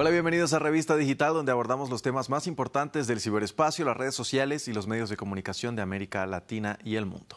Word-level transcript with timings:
Hola, 0.00 0.10
bienvenidos 0.10 0.52
a 0.52 0.60
Revista 0.60 0.94
Digital, 0.94 1.34
donde 1.34 1.50
abordamos 1.50 1.90
los 1.90 2.02
temas 2.02 2.30
más 2.30 2.46
importantes 2.46 3.08
del 3.08 3.20
ciberespacio, 3.20 3.84
las 3.84 3.96
redes 3.96 4.14
sociales 4.14 4.68
y 4.68 4.72
los 4.72 4.86
medios 4.86 5.10
de 5.10 5.16
comunicación 5.16 5.74
de 5.74 5.82
América 5.82 6.24
Latina 6.24 6.78
y 6.84 6.94
el 6.94 7.04
mundo. 7.04 7.36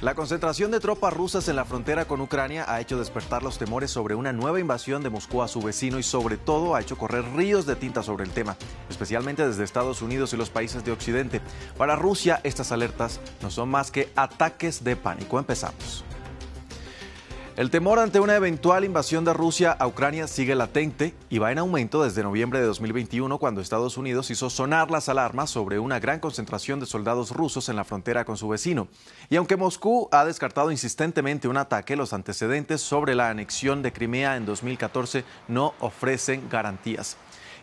La 0.00 0.14
concentración 0.14 0.70
de 0.70 0.80
tropas 0.80 1.12
rusas 1.12 1.46
en 1.46 1.56
la 1.56 1.66
frontera 1.66 2.06
con 2.06 2.22
Ucrania 2.22 2.64
ha 2.66 2.80
hecho 2.80 2.98
despertar 2.98 3.42
los 3.42 3.58
temores 3.58 3.90
sobre 3.90 4.14
una 4.14 4.32
nueva 4.32 4.60
invasión 4.60 5.02
de 5.02 5.10
Moscú 5.10 5.42
a 5.42 5.48
su 5.48 5.60
vecino 5.60 5.98
y 5.98 6.02
sobre 6.02 6.38
todo 6.38 6.74
ha 6.74 6.80
hecho 6.80 6.96
correr 6.96 7.26
ríos 7.34 7.66
de 7.66 7.76
tinta 7.76 8.02
sobre 8.02 8.24
el 8.24 8.30
tema, 8.30 8.56
especialmente 8.88 9.46
desde 9.46 9.62
Estados 9.62 10.00
Unidos 10.00 10.32
y 10.32 10.38
los 10.38 10.48
países 10.48 10.86
de 10.86 10.92
Occidente. 10.92 11.42
Para 11.76 11.96
Rusia 11.96 12.40
estas 12.44 12.72
alertas 12.72 13.20
no 13.42 13.50
son 13.50 13.68
más 13.68 13.90
que 13.90 14.10
ataques 14.16 14.84
de 14.84 14.96
pánico. 14.96 15.38
Empezamos. 15.38 16.02
El 17.58 17.70
temor 17.70 17.98
ante 17.98 18.20
una 18.20 18.36
eventual 18.36 18.84
invasión 18.84 19.24
de 19.24 19.32
Rusia 19.32 19.72
a 19.72 19.88
Ucrania 19.88 20.28
sigue 20.28 20.54
latente 20.54 21.12
y 21.28 21.38
va 21.38 21.50
en 21.50 21.58
aumento 21.58 22.04
desde 22.04 22.22
noviembre 22.22 22.60
de 22.60 22.66
2021 22.66 23.36
cuando 23.38 23.60
Estados 23.60 23.96
Unidos 23.96 24.30
hizo 24.30 24.48
sonar 24.48 24.92
las 24.92 25.08
alarmas 25.08 25.50
sobre 25.50 25.80
una 25.80 25.98
gran 25.98 26.20
concentración 26.20 26.78
de 26.78 26.86
soldados 26.86 27.32
rusos 27.32 27.68
en 27.68 27.74
la 27.74 27.82
frontera 27.82 28.24
con 28.24 28.36
su 28.36 28.46
vecino. 28.46 28.86
Y 29.28 29.34
aunque 29.34 29.56
Moscú 29.56 30.08
ha 30.12 30.24
descartado 30.24 30.70
insistentemente 30.70 31.48
un 31.48 31.56
ataque, 31.56 31.96
los 31.96 32.12
antecedentes 32.12 32.80
sobre 32.80 33.16
la 33.16 33.28
anexión 33.28 33.82
de 33.82 33.92
Crimea 33.92 34.36
en 34.36 34.46
2014 34.46 35.24
no 35.48 35.74
ofrecen 35.80 36.48
garantías. 36.48 37.16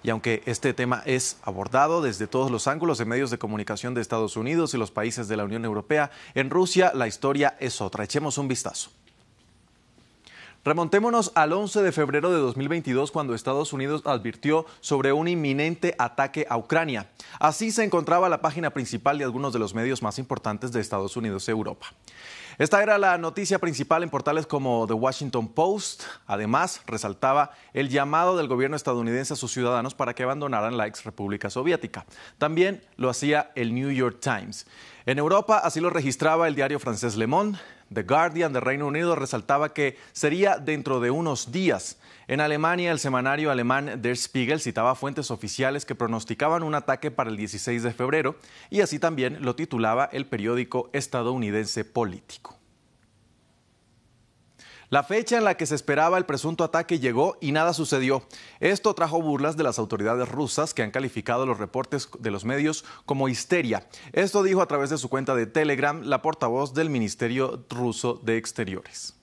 Y 0.03 0.09
aunque 0.09 0.44
este 0.45 0.73
tema 0.73 1.03
es 1.05 1.38
abordado 1.41 2.02
desde 2.02 2.27
todos 2.27 2.52
los 2.52 2.67
ángulos 2.67 2.98
de 2.98 3.05
medios 3.05 3.31
de 3.31 3.38
comunicación 3.38 3.94
de 3.94 4.02
Estados 4.02 4.36
Unidos 4.36 4.73
y 4.73 4.77
los 4.77 4.91
países 4.91 5.30
de 5.30 5.38
la 5.38 5.45
Unión 5.45 5.64
Europea, 5.64 6.12
en 6.34 6.50
Rusia 6.50 6.91
la 6.94 7.08
historia 7.08 7.55
es 7.62 7.80
otra. 7.80 8.03
Echemos 8.03 8.38
un 8.38 8.50
vistazo. 8.50 8.89
Remontémonos 10.65 11.31
al 11.35 11.53
11 11.53 11.83
de 11.83 11.91
febrero 11.91 12.31
de 12.31 12.39
2022 12.39 13.11
cuando 13.11 13.35
Estados 13.35 13.71
Unidos 13.71 14.01
advirtió 14.03 14.65
sobre 14.81 15.13
un 15.13 15.27
inminente 15.27 15.94
ataque 15.99 16.47
a 16.49 16.57
Ucrania. 16.57 17.07
Así 17.39 17.69
se 17.69 17.83
encontraba 17.83 18.30
la 18.30 18.41
página 18.41 18.72
principal 18.72 19.19
de 19.19 19.25
algunos 19.25 19.53
de 19.53 19.59
los 19.59 19.75
medios 19.75 20.02
más 20.02 20.17
importantes 20.17 20.72
de 20.72 20.81
Estados 20.81 21.16
Unidos 21.17 21.47
y 21.47 21.52
Europa. 21.52 21.94
Esta 22.58 22.81
era 22.81 22.98
la 22.98 23.17
noticia 23.17 23.59
principal 23.59 24.02
en 24.02 24.09
portales 24.09 24.48
como 24.48 24.88
The 24.88 24.94
Washington 24.94 25.50
Post. 25.50 26.03
Además, 26.25 26.81
resaltaba 26.88 27.52
el 27.73 27.89
llamado 27.89 28.38
del 28.38 28.47
gobierno 28.47 28.78
estadounidense 28.78 29.34
a 29.34 29.36
sus 29.36 29.52
ciudadanos 29.52 29.94
para 29.94 30.14
que 30.14 30.23
abandonaran 30.23 30.78
la 30.78 30.88
ex 30.88 31.03
República 31.03 31.50
Soviética. 31.50 32.06
También 32.38 32.81
lo 32.95 33.09
hacía 33.09 33.52
el 33.56 33.75
New 33.75 33.92
York 33.92 34.20
Times. 34.22 34.67
En 35.06 35.20
Europa 35.20 35.58
así 35.58 35.81
lo 35.81 35.89
registraba 35.89 36.47
el 36.47 36.56
diario 36.56 36.80
francés 36.80 37.17
Le 37.17 37.28
Monde. 37.28 37.59
The 37.94 38.03
Guardian 38.03 38.53
de 38.53 38.62
Reino 38.62 38.88
Unido 38.88 39.17
resaltaba 39.17 39.73
que 39.73 39.97
sería 40.14 40.58
dentro 40.58 41.02
de 41.02 41.12
unos 41.12 41.52
días. 41.52 41.97
En 42.28 42.42
Alemania, 42.42 42.92
el 42.92 43.00
semanario 43.00 43.52
alemán 43.52 44.02
Der 44.02 44.18
Spiegel 44.18 44.59
citaba 44.59 44.95
fuentes 44.95 45.30
oficiales 45.30 45.86
que 45.86 45.94
pronosticaban 45.94 46.64
un 46.64 46.73
ataque 46.73 47.12
para 47.12 47.30
el 47.30 47.38
16 47.38 47.84
de 47.84 47.94
febrero 47.94 48.36
y 48.72 48.81
así 48.81 48.98
también 48.98 49.44
lo 49.44 49.56
titulaba 49.56 50.09
el 50.12 50.26
periódico 50.26 50.90
estadounidense 50.92 51.86
Político. 51.86 52.58
La 54.90 55.03
fecha 55.03 55.38
en 55.38 55.44
la 55.44 55.56
que 55.56 55.66
se 55.66 55.76
esperaba 55.76 56.18
el 56.18 56.26
presunto 56.26 56.64
ataque 56.64 57.00
llegó 57.00 57.38
y 57.42 57.52
nada 57.52 57.73
sucedió. 57.73 58.23
Esto 58.59 58.94
trajo 58.94 59.22
burlas 59.22 59.58
de 59.58 59.64
las 59.64 59.80
autoridades 59.80 60.30
rusas 60.30 60.73
que 60.73 60.84
han 60.84 60.92
calificado 60.92 61.46
los 61.46 61.58
reportes 61.58 62.09
de 62.20 62.31
los 62.31 62.46
medios 62.46 62.86
como 63.06 63.28
histeria. 63.28 63.88
Esto 64.14 64.44
dijo 64.44 64.62
a 64.62 64.68
través 64.68 64.90
de 64.92 64.98
su 64.98 65.09
cuenta 65.09 65.36
de 65.36 65.48
Telegram 65.48 66.02
la 66.03 66.22
portavoz 66.22 66.73
del 66.73 66.90
Ministerio 66.90 67.66
ruso 67.70 68.22
de 68.23 68.38
Exteriores. 68.38 69.16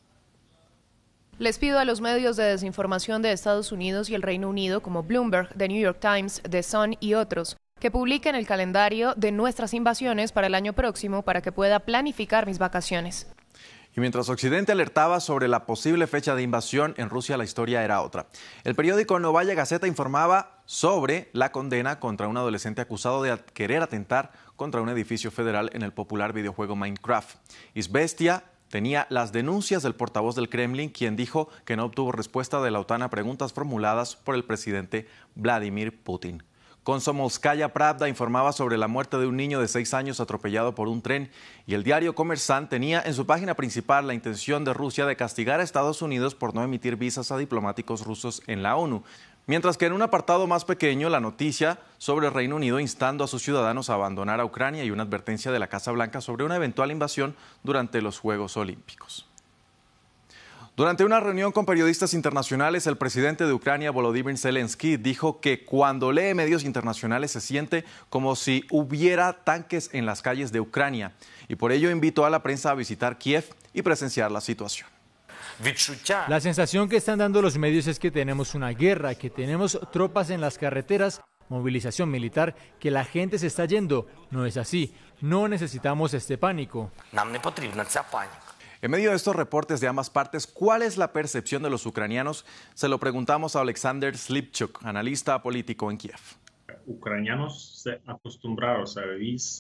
Les 1.39 1.59
pido 1.59 1.79
a 1.79 1.85
los 1.85 2.01
medios 2.01 2.37
de 2.37 2.45
desinformación 2.45 3.23
de 3.23 3.33
Estados 3.33 3.73
Unidos 3.73 4.11
y 4.11 4.15
el 4.15 4.23
Reino 4.23 4.49
Unido 4.49 4.83
como 4.83 5.03
Bloomberg, 5.03 5.49
The 5.57 5.69
New 5.69 5.81
York 5.81 5.99
Times, 6.01 6.43
The 6.49 6.63
Sun 6.63 6.97
y 7.01 7.15
otros 7.15 7.57
que 7.83 7.91
publiquen 7.91 8.37
el 8.37 8.47
calendario 8.47 9.13
de 9.17 9.33
nuestras 9.33 9.75
invasiones 9.75 10.31
para 10.31 10.47
el 10.47 10.55
año 10.55 10.73
próximo 10.73 11.23
para 11.23 11.43
que 11.43 11.51
pueda 11.51 11.81
planificar 11.81 12.47
mis 12.47 12.61
vacaciones. 12.61 13.27
Y 13.97 14.01
mientras 14.01 14.29
Occidente 14.29 14.71
alertaba 14.71 15.19
sobre 15.19 15.49
la 15.49 15.67
posible 15.67 16.07
fecha 16.07 16.37
de 16.37 16.43
invasión, 16.43 16.95
en 16.97 17.11
Rusia 17.11 17.37
la 17.37 17.43
historia 17.43 17.83
era 17.83 18.01
otra. 18.01 18.29
El 18.63 18.77
periódico 18.77 19.19
Novaya 19.19 19.55
Gazeta 19.55 19.89
informaba 19.89 20.63
sobre 20.65 21.29
la 21.33 21.51
condena 21.51 21.99
contra 21.99 22.29
un 22.29 22.37
adolescente 22.37 22.81
acusado 22.81 23.21
de 23.21 23.37
querer 23.53 23.83
atentar 23.83 24.31
contra 24.55 24.81
un 24.81 24.89
edificio 24.89 25.33
federal 25.33 25.69
en 25.73 25.83
el 25.83 25.93
popular 25.93 26.33
videojuego 26.33 26.77
Minecraft. 26.77 27.37
Isbestia 27.75 28.45
tenía 28.73 29.07
las 29.11 29.33
denuncias 29.33 29.83
del 29.83 29.95
portavoz 29.95 30.35
del 30.35 30.49
Kremlin, 30.49 30.89
quien 30.89 31.15
dijo 31.15 31.51
que 31.67 31.77
no 31.77 31.85
obtuvo 31.85 32.11
respuesta 32.11 32.63
de 32.63 32.71
la 32.71 32.81
OTAN 32.81 33.03
a 33.03 33.11
preguntas 33.11 33.53
formuladas 33.53 34.17
por 34.17 34.35
el 34.35 34.45
presidente 34.45 35.07
Vladimir 35.35 36.03
Putin. 36.03 36.43
Komsomolskaya 36.83 37.75
Pravda 37.75 38.09
informaba 38.09 38.51
sobre 38.51 38.79
la 38.79 38.89
muerte 38.89 39.19
de 39.19 39.27
un 39.27 39.37
niño 39.37 39.61
de 39.61 39.69
seis 39.69 39.93
años 39.93 40.21
atropellado 40.21 40.75
por 40.75 40.89
un 40.89 41.03
tren 41.03 41.31
y 41.67 41.75
el 41.75 41.85
diario 41.85 42.15
Comersant 42.15 42.71
tenía 42.71 43.03
en 43.05 43.13
su 43.13 43.27
página 43.27 43.55
principal 43.55 44.07
la 44.07 44.15
intención 44.15 44.65
de 44.65 44.73
Rusia 44.73 45.05
de 45.05 45.17
castigar 45.17 45.61
a 45.61 45.65
Estados 45.65 46.01
Unidos 46.01 46.35
por 46.35 46.55
no 46.55 46.65
emitir 46.65 46.97
visas 46.97 47.31
a 47.31 47.37
diplomáticos 47.37 48.07
rusos 48.07 48.43
en 48.47 48.63
la 48.63 48.77
ONU. 48.77 49.05
Mientras 49.47 49.77
que 49.77 49.87
en 49.87 49.93
un 49.93 50.03
apartado 50.03 50.47
más 50.47 50.65
pequeño, 50.65 51.09
la 51.09 51.19
noticia 51.19 51.79
sobre 51.99 52.29
el 52.29 52.35
Reino 52.35 52.57
Unido 52.57 52.79
instando 52.79 53.25
a 53.25 53.29
sus 53.29 53.43
ciudadanos 53.43 53.91
a 53.91 53.95
abandonar 53.95 54.41
a 54.41 54.45
Ucrania 54.45 54.85
y 54.85 54.91
una 54.91 55.03
advertencia 55.03 55.51
de 55.51 55.59
la 55.59 55.67
Casa 55.67 55.91
Blanca 55.91 56.21
sobre 56.21 56.45
una 56.45 56.57
eventual 56.57 56.93
invasión 56.93 57.35
durante 57.65 58.01
los 58.03 58.21
Juegos 58.21 58.57
Olímpicos. 58.57 59.27
Durante 60.75 61.05
una 61.05 61.21
reunión 61.21 61.53
con 61.53 61.67
periodistas 61.67 62.15
internacionales, 62.15 62.87
el 62.87 62.97
presidente 62.97 63.45
de 63.45 63.53
Ucrania, 63.53 63.91
Volodymyr 63.91 64.39
Zelensky, 64.39 64.97
dijo 64.97 65.39
que 65.39 65.67
cuando 65.67 66.13
lee 66.13 66.33
medios 66.33 66.65
internacionales 66.65 67.33
se 67.33 67.43
siente 67.43 67.85
como 68.09 68.37
si 68.37 68.65
hubiera 68.71 69.45
tanques 69.45 69.91
en 69.93 70.07
las 70.07 70.23
calles 70.23 70.51
de 70.51 70.61
Ucrania 70.61 71.13
y 71.49 71.57
por 71.57 71.73
ello 71.73 71.91
invitó 71.91 72.25
a 72.25 72.31
la 72.31 72.43
prensa 72.43 72.71
a 72.71 72.75
visitar 72.75 73.19
Kiev 73.19 73.45
y 73.75 73.83
presenciar 73.83 74.33
la 74.33 74.41
situación. 74.41 74.92
La 76.29 76.41
sensación 76.41 76.89
que 76.89 76.97
están 76.97 77.21
dando 77.21 77.41
los 77.41 77.57
medios 77.57 77.87
es 77.87 78.01
que 78.01 78.11
tenemos 78.11 78.57
una 78.57 78.71
guerra, 78.71 79.15
que 79.15 79.31
tenemos 79.31 79.79
tropas 79.93 80.31
en 80.31 80.41
las 80.41 80.59
carreteras, 80.59 81.23
movilización 81.49 82.11
militar, 82.11 82.57
que 82.81 82.91
la 82.91 83.05
gente 83.05 83.39
se 83.39 83.47
está 83.47 83.65
yendo. 83.67 84.09
No 84.31 84.45
es 84.45 84.57
así. 84.57 84.93
No 85.21 85.47
necesitamos 85.47 86.15
este 86.15 86.37
pánico. 86.37 86.91
En 88.81 88.91
medio 88.91 89.11
de 89.11 89.17
estos 89.17 89.37
reportes 89.37 89.81
de 89.81 89.87
ambas 89.87 90.11
partes, 90.11 90.49
¿cuál 90.49 90.83
es 90.83 90.97
la 90.97 91.13
percepción 91.13 91.63
de 91.63 91.71
los 91.71 91.87
ucranianos? 91.87 92.45
Se 92.75 92.89
lo 92.89 92.99
preguntamos 92.99 93.55
a 93.55 93.61
Alexander 93.61 94.17
Slipchuk, 94.17 94.85
analista 94.85 95.41
político 95.43 95.93
en 95.93 95.99
Kiev. 95.99 96.19
Ucranianos 96.87 97.83
se 97.83 98.01
acostumbraron 98.05 98.85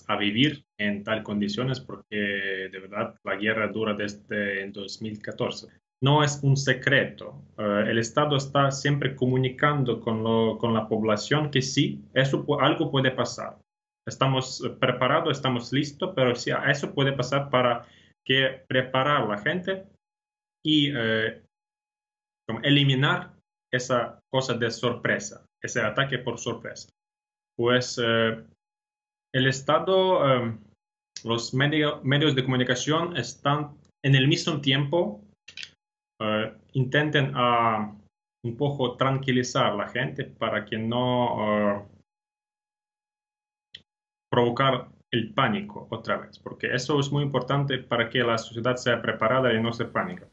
a 0.08 0.16
vivir, 0.16 0.64
en 0.78 1.04
tal 1.04 1.22
condiciones 1.22 1.78
porque 1.78 2.16
de 2.16 2.80
verdad 2.80 3.14
la 3.22 3.36
guerra 3.36 3.69
dura 3.69 3.94
desde 3.94 4.69
2014 4.70 5.81
no 6.02 6.22
es 6.22 6.40
un 6.42 6.56
secreto. 6.56 7.42
Eh, 7.56 7.84
el 7.88 7.98
Estado 7.98 8.36
está 8.36 8.70
siempre 8.70 9.14
comunicando 9.14 10.00
con, 10.00 10.74
la 10.74 10.88
población 10.88 11.50
que 11.50 11.62
sí, 11.62 12.04
eso 12.12 12.44
algo 12.60 12.90
puede 12.90 13.10
pasar. 13.10 13.58
Estamos 14.06 14.62
preparados, 14.80 15.36
estamos 15.36 15.72
listos, 15.72 16.12
pero 16.14 16.34
sí, 16.34 16.50
eso 16.68 16.92
puede 16.92 17.12
pasar 17.12 17.50
para 17.50 17.86
que 18.26 18.64
preparar 18.68 19.22
a 19.22 19.26
la 19.26 19.38
gente 19.38 19.86
y 20.64 20.90
eh, 20.94 21.42
eliminar 22.62 23.34
esa 23.72 24.20
cosa 24.30 24.54
de 24.54 24.70
sorpresa, 24.70 25.46
ese 25.62 25.80
ataque 25.80 26.19
por 26.19 26.38
sorpresa. 26.38 26.88
Pues 27.56 28.00
eh, 28.02 28.44
el 29.34 29.46
Estado, 29.46 30.46
eh, 30.46 30.58
los 31.24 31.54
medios 31.54 32.34
de 32.34 32.44
comunicación 32.44 33.16
están 33.16 33.76
en 34.04 34.14
el 34.14 34.28
mismo 34.28 34.60
tiempo, 34.60 35.24
intenten 36.72 37.32
ah, 37.34 37.94
un 38.44 38.56
poco 38.56 38.96
tranquilizar 38.96 39.66
a 39.66 39.74
la 39.74 39.88
gente 39.88 40.24
para 40.24 40.64
que 40.64 40.78
no 40.78 41.88
provocar 44.30 44.88
el 45.10 45.34
pánico 45.34 45.86
otra 45.90 46.16
vez, 46.16 46.38
porque 46.38 46.74
eso 46.74 46.98
es 46.98 47.12
muy 47.12 47.22
importante 47.22 47.78
para 47.78 48.08
que 48.08 48.20
la 48.20 48.38
sociedad 48.38 48.76
sea 48.76 49.02
preparada 49.02 49.52
y 49.52 49.62
no 49.62 49.72
se 49.72 49.84
pánica. 49.84 50.26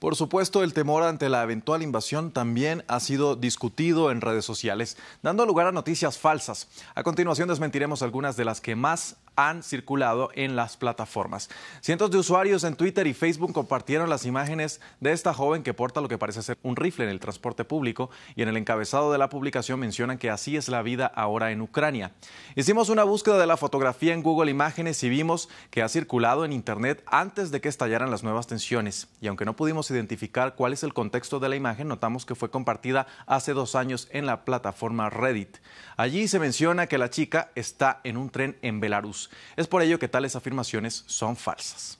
Por 0.00 0.14
supuesto, 0.14 0.62
el 0.62 0.74
temor 0.74 1.04
ante 1.04 1.30
la 1.30 1.42
eventual 1.42 1.82
invasión 1.82 2.30
también 2.30 2.84
ha 2.86 3.00
sido 3.00 3.34
discutido 3.34 4.10
en 4.10 4.20
redes 4.20 4.44
sociales, 4.44 4.98
dando 5.22 5.46
lugar 5.46 5.68
a 5.68 5.72
noticias 5.72 6.18
falsas. 6.18 6.68
A 6.94 7.02
continuación 7.02 7.48
desmentiremos 7.48 8.02
algunas 8.02 8.36
de 8.36 8.44
las 8.44 8.60
que 8.60 8.76
más 8.76 9.16
han 9.36 9.62
circulado 9.62 10.30
en 10.34 10.56
las 10.56 10.76
plataformas. 10.76 11.48
Cientos 11.80 12.10
de 12.10 12.18
usuarios 12.18 12.64
en 12.64 12.74
Twitter 12.74 13.06
y 13.06 13.14
Facebook 13.14 13.52
compartieron 13.52 14.10
las 14.10 14.26
imágenes 14.26 14.80
de 15.00 15.12
esta 15.12 15.32
joven 15.32 15.62
que 15.62 15.74
porta 15.74 16.00
lo 16.00 16.08
que 16.08 16.18
parece 16.18 16.42
ser 16.42 16.58
un 16.62 16.76
rifle 16.76 17.04
en 17.04 17.10
el 17.10 17.20
transporte 17.20 17.64
público 17.64 18.10
y 18.34 18.42
en 18.42 18.48
el 18.48 18.56
encabezado 18.56 19.12
de 19.12 19.18
la 19.18 19.28
publicación 19.28 19.78
mencionan 19.78 20.18
que 20.18 20.30
así 20.30 20.56
es 20.56 20.68
la 20.68 20.82
vida 20.82 21.06
ahora 21.06 21.52
en 21.52 21.60
Ucrania. 21.60 22.12
Hicimos 22.54 22.88
una 22.88 23.04
búsqueda 23.04 23.38
de 23.38 23.46
la 23.46 23.56
fotografía 23.56 24.14
en 24.14 24.22
Google 24.22 24.50
Imágenes 24.50 25.02
y 25.04 25.08
vimos 25.08 25.48
que 25.70 25.82
ha 25.82 25.88
circulado 25.88 26.44
en 26.44 26.52
Internet 26.52 27.02
antes 27.06 27.50
de 27.50 27.60
que 27.60 27.68
estallaran 27.68 28.10
las 28.10 28.22
nuevas 28.22 28.46
tensiones. 28.46 29.08
Y 29.20 29.28
aunque 29.28 29.44
no 29.44 29.56
pudimos 29.56 29.90
identificar 29.90 30.54
cuál 30.54 30.72
es 30.72 30.82
el 30.82 30.94
contexto 30.94 31.40
de 31.40 31.48
la 31.48 31.56
imagen, 31.56 31.88
notamos 31.88 32.26
que 32.26 32.34
fue 32.34 32.50
compartida 32.50 33.06
hace 33.26 33.52
dos 33.52 33.74
años 33.74 34.08
en 34.10 34.26
la 34.26 34.44
plataforma 34.44 35.10
Reddit. 35.10 35.58
Allí 35.96 36.28
se 36.28 36.38
menciona 36.38 36.86
que 36.86 36.98
la 36.98 37.10
chica 37.10 37.50
está 37.54 38.00
en 38.04 38.16
un 38.16 38.30
tren 38.30 38.56
en 38.62 38.80
Belarus. 38.80 39.25
Es 39.56 39.66
por 39.66 39.82
ello 39.82 39.98
que 39.98 40.08
tales 40.08 40.36
afirmaciones 40.36 41.04
son 41.06 41.36
falsas. 41.36 41.98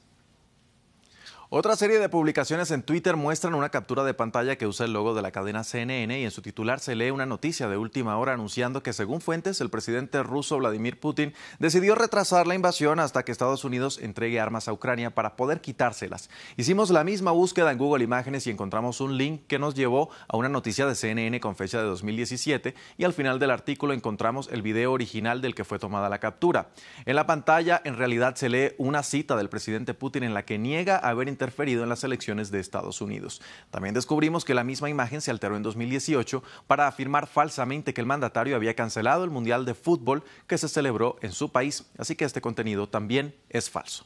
Otra 1.59 1.75
serie 1.75 1.99
de 1.99 2.11
publicaciones 2.11 2.71
en 2.71 2.83
Twitter 2.83 3.17
muestran 3.17 3.55
una 3.55 3.71
captura 3.71 4.05
de 4.05 4.13
pantalla 4.13 4.57
que 4.57 4.67
usa 4.67 4.85
el 4.85 4.93
logo 4.93 5.15
de 5.15 5.23
la 5.23 5.31
cadena 5.31 5.65
CNN 5.65 6.21
y 6.21 6.25
en 6.25 6.31
su 6.31 6.43
titular 6.43 6.81
se 6.81 6.95
lee 6.95 7.11
una 7.11 7.25
noticia 7.25 7.67
de 7.67 7.79
última 7.79 8.19
hora 8.19 8.35
anunciando 8.35 8.83
que 8.83 8.93
según 8.93 9.23
fuentes 9.23 9.63
el 9.63 9.71
presidente 9.71 10.23
ruso 10.23 10.59
Vladimir 10.59 11.01
Putin 11.01 11.33
decidió 11.59 11.95
retrasar 11.95 12.47
la 12.47 12.55
invasión 12.55 13.01
hasta 13.01 13.25
que 13.25 13.33
Estados 13.33 13.65
Unidos 13.65 13.99
entregue 14.03 14.39
armas 14.39 14.69
a 14.69 14.75
Ucrania 14.75 15.15
para 15.15 15.35
poder 15.35 15.63
quitárselas. 15.63 16.29
Hicimos 16.59 16.91
la 16.91 17.05
misma 17.05 17.31
búsqueda 17.31 17.73
en 17.73 17.79
Google 17.79 18.05
Imágenes 18.05 18.47
y 18.47 18.51
encontramos 18.51 19.01
un 19.01 19.17
link 19.17 19.47
que 19.47 19.59
nos 19.59 19.75
llevó 19.75 20.11
a 20.29 20.37
una 20.37 20.51
noticia 20.51 20.85
de 20.85 20.95
CNN 20.95 21.41
con 21.41 21.57
fecha 21.57 21.79
de 21.79 21.85
2017 21.85 22.75
y 22.99 23.05
al 23.05 23.15
final 23.15 23.39
del 23.39 23.51
artículo 23.51 23.95
encontramos 23.95 24.51
el 24.53 24.61
video 24.61 24.93
original 24.93 25.41
del 25.41 25.55
que 25.55 25.65
fue 25.65 25.79
tomada 25.79 26.11
la 26.11 26.19
captura. 26.19 26.69
En 27.07 27.17
la 27.17 27.27
pantalla 27.27 27.81
en 27.83 27.97
realidad 27.97 28.35
se 28.35 28.51
lee 28.51 28.73
una 28.77 29.03
cita 29.03 29.37
del 29.37 29.49
presidente 29.49 29.95
Putin 29.95 30.23
en 30.23 30.35
la 30.35 30.45
que 30.45 30.59
niega 30.59 30.99
haber 30.99 31.31
interferido 31.47 31.85
en 31.85 31.89
las 31.89 32.03
elecciones 32.03 32.51
de 32.51 32.59
Estados 32.59 33.01
Unidos. 33.01 33.41
También 33.71 33.95
descubrimos 33.95 34.45
que 34.45 34.53
la 34.53 34.65
misma 34.65 34.91
imagen 34.91 35.21
se 35.21 35.31
alteró 35.31 35.57
en 35.57 35.63
2018 35.63 36.43
para 36.67 36.89
afirmar 36.89 37.29
falsamente 37.29 37.95
que 37.95 38.01
el 38.01 38.07
mandatario 38.07 38.57
había 38.57 38.75
cancelado 38.75 39.23
el 39.23 39.31
Mundial 39.31 39.65
de 39.65 39.75
Fútbol 39.75 40.25
que 40.49 40.59
se 40.59 40.69
celebró 40.69 41.19
en 41.23 41.31
su 41.31 41.53
país, 41.53 41.87
así 41.99 42.17
que 42.17 42.25
este 42.25 42.41
contenido 42.41 42.89
también 42.89 43.37
es 43.49 43.71
falso. 43.71 44.05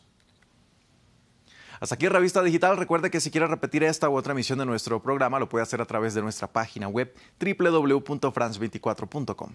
Hasta 1.80 1.94
aquí 1.94 2.08
Revista 2.08 2.42
Digital. 2.42 2.76
Recuerde 2.76 3.10
que 3.10 3.20
si 3.20 3.30
quiere 3.30 3.46
repetir 3.46 3.82
esta 3.84 4.10
u 4.10 4.16
otra 4.16 4.32
emisión 4.32 4.58
de 4.58 4.66
nuestro 4.66 5.00
programa, 5.00 5.38
lo 5.38 5.48
puede 5.48 5.62
hacer 5.62 5.80
a 5.80 5.86
través 5.86 6.12
de 6.12 6.20
nuestra 6.20 6.46
página 6.46 6.88
web 6.88 7.14
www.france24.com. 7.40 9.54